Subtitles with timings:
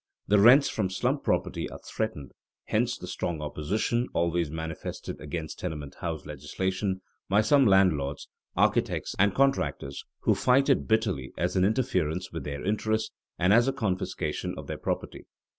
[0.27, 2.31] The rents from slum property are threatened;
[2.65, 9.35] hence the strong opposition always manifested against tenement house legislation by some landlords, architects, and
[9.35, 14.55] contractors, who fight it bitterly as an interference with their interests and as a confiscation
[14.57, 15.27] of their property.